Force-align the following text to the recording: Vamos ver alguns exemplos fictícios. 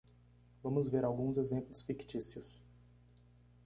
Vamos 0.63 0.87
ver 0.87 1.05
alguns 1.05 1.37
exemplos 1.37 1.83
fictícios. 1.83 2.59